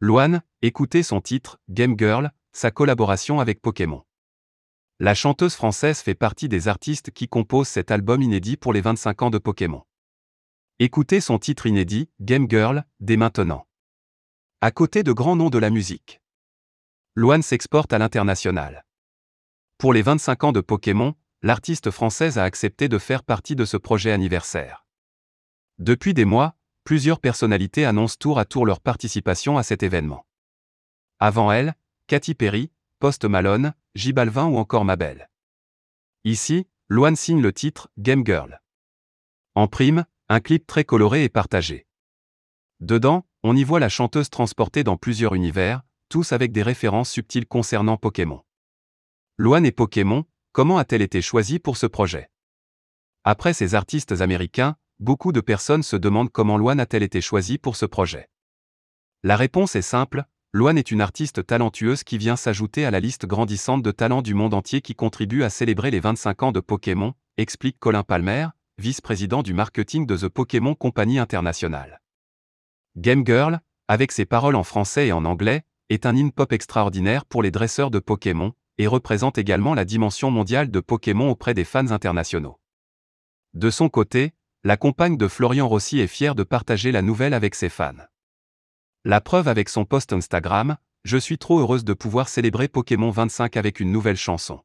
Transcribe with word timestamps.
Loane, 0.00 0.42
écoutez 0.60 1.02
son 1.02 1.22
titre, 1.22 1.58
Game 1.70 1.98
Girl, 1.98 2.30
sa 2.52 2.70
collaboration 2.70 3.40
avec 3.40 3.62
Pokémon. 3.62 4.04
La 5.00 5.14
chanteuse 5.14 5.54
française 5.54 6.00
fait 6.00 6.14
partie 6.14 6.50
des 6.50 6.68
artistes 6.68 7.10
qui 7.10 7.28
composent 7.28 7.68
cet 7.68 7.90
album 7.90 8.20
inédit 8.20 8.58
pour 8.58 8.74
les 8.74 8.82
25 8.82 9.22
ans 9.22 9.30
de 9.30 9.38
Pokémon. 9.38 9.84
Écoutez 10.80 11.22
son 11.22 11.38
titre 11.38 11.64
inédit, 11.64 12.10
Game 12.20 12.46
Girl, 12.46 12.84
dès 13.00 13.16
maintenant. 13.16 13.66
À 14.60 14.70
côté 14.70 15.02
de 15.02 15.12
grands 15.12 15.36
noms 15.36 15.48
de 15.48 15.58
la 15.58 15.70
musique. 15.70 16.20
Loane 17.14 17.42
s'exporte 17.42 17.94
à 17.94 17.98
l'international. 17.98 18.84
Pour 19.78 19.94
les 19.94 20.02
25 20.02 20.44
ans 20.44 20.52
de 20.52 20.60
Pokémon, 20.60 21.14
l'artiste 21.40 21.90
française 21.90 22.36
a 22.36 22.44
accepté 22.44 22.90
de 22.90 22.98
faire 22.98 23.22
partie 23.22 23.56
de 23.56 23.64
ce 23.64 23.78
projet 23.78 24.12
anniversaire. 24.12 24.86
Depuis 25.78 26.12
des 26.12 26.26
mois, 26.26 26.54
plusieurs 26.86 27.18
personnalités 27.18 27.84
annoncent 27.84 28.16
tour 28.18 28.38
à 28.38 28.44
tour 28.44 28.64
leur 28.64 28.80
participation 28.80 29.58
à 29.58 29.64
cet 29.64 29.82
événement. 29.82 30.24
Avant 31.18 31.50
elle, 31.50 31.74
Katy 32.06 32.34
Perry, 32.34 32.70
Post 33.00 33.24
Malone, 33.24 33.74
J 33.96 34.12
Balvin 34.12 34.46
ou 34.46 34.56
encore 34.56 34.84
Mabel. 34.84 35.28
Ici, 36.22 36.68
Loane 36.88 37.16
signe 37.16 37.42
le 37.42 37.52
titre 37.52 37.90
Game 37.98 38.24
Girl. 38.24 38.62
En 39.56 39.66
prime, 39.66 40.06
un 40.28 40.38
clip 40.38 40.64
très 40.64 40.84
coloré 40.84 41.24
est 41.24 41.28
partagé. 41.28 41.88
Dedans, 42.78 43.26
on 43.42 43.56
y 43.56 43.64
voit 43.64 43.80
la 43.80 43.88
chanteuse 43.88 44.30
transportée 44.30 44.84
dans 44.84 44.96
plusieurs 44.96 45.34
univers, 45.34 45.82
tous 46.08 46.32
avec 46.32 46.52
des 46.52 46.62
références 46.62 47.10
subtiles 47.10 47.46
concernant 47.46 47.96
Pokémon. 47.96 48.44
Loane 49.38 49.66
et 49.66 49.72
Pokémon, 49.72 50.24
comment 50.52 50.78
a-t-elle 50.78 51.02
été 51.02 51.20
choisie 51.20 51.58
pour 51.58 51.76
ce 51.76 51.86
projet? 51.86 52.30
Après 53.24 53.54
ces 53.54 53.74
artistes 53.74 54.20
américains, 54.20 54.76
beaucoup 54.98 55.32
de 55.32 55.40
personnes 55.40 55.82
se 55.82 55.96
demandent 55.96 56.30
comment 56.30 56.56
Loane 56.56 56.80
a-t-elle 56.80 57.02
été 57.02 57.20
choisie 57.20 57.58
pour 57.58 57.76
ce 57.76 57.86
projet. 57.86 58.28
La 59.22 59.36
réponse 59.36 59.76
est 59.76 59.82
simple, 59.82 60.24
Loane 60.52 60.78
est 60.78 60.90
une 60.90 61.00
artiste 61.00 61.44
talentueuse 61.44 62.04
qui 62.04 62.16
vient 62.16 62.36
s'ajouter 62.36 62.86
à 62.86 62.90
la 62.90 63.00
liste 63.00 63.26
grandissante 63.26 63.82
de 63.82 63.90
talents 63.90 64.22
du 64.22 64.34
monde 64.34 64.54
entier 64.54 64.80
qui 64.80 64.94
contribuent 64.94 65.42
à 65.42 65.50
célébrer 65.50 65.90
les 65.90 66.00
25 66.00 66.44
ans 66.44 66.52
de 66.52 66.60
Pokémon, 66.60 67.14
explique 67.36 67.78
Colin 67.78 68.02
Palmer, 68.02 68.48
vice-président 68.78 69.42
du 69.42 69.52
marketing 69.52 70.06
de 70.06 70.16
The 70.16 70.28
Pokémon 70.28 70.74
Company 70.74 71.18
International. 71.18 72.00
Game 72.96 73.26
Girl, 73.26 73.60
avec 73.88 74.12
ses 74.12 74.24
paroles 74.24 74.56
en 74.56 74.64
français 74.64 75.08
et 75.08 75.12
en 75.12 75.24
anglais, 75.24 75.62
est 75.90 76.06
un 76.06 76.16
in-pop 76.16 76.52
extraordinaire 76.52 77.26
pour 77.26 77.42
les 77.42 77.50
dresseurs 77.50 77.90
de 77.90 77.98
Pokémon, 77.98 78.54
et 78.78 78.86
représente 78.86 79.38
également 79.38 79.74
la 79.74 79.84
dimension 79.84 80.30
mondiale 80.30 80.70
de 80.70 80.80
Pokémon 80.80 81.30
auprès 81.30 81.54
des 81.54 81.64
fans 81.64 81.90
internationaux. 81.90 82.58
De 83.54 83.70
son 83.70 83.88
côté, 83.88 84.32
la 84.66 84.76
compagne 84.76 85.16
de 85.16 85.28
Florian 85.28 85.68
Rossi 85.68 86.00
est 86.00 86.08
fière 86.08 86.34
de 86.34 86.42
partager 86.42 86.90
la 86.90 87.00
nouvelle 87.00 87.34
avec 87.34 87.54
ses 87.54 87.68
fans. 87.68 88.02
La 89.04 89.20
preuve 89.20 89.46
avec 89.46 89.68
son 89.68 89.84
post 89.84 90.12
Instagram, 90.12 90.76
je 91.04 91.16
suis 91.18 91.38
trop 91.38 91.60
heureuse 91.60 91.84
de 91.84 91.94
pouvoir 91.94 92.28
célébrer 92.28 92.66
Pokémon 92.66 93.10
25 93.10 93.56
avec 93.56 93.78
une 93.78 93.92
nouvelle 93.92 94.16
chanson. 94.16 94.62